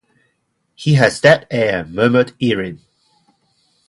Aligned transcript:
"He 0.73 0.95
has 0.95 1.21
that 1.21 1.45
air," 1.51 1.85
murmured 1.85 2.33
Erin. 2.41 2.81